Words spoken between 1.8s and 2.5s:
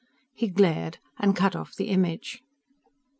image.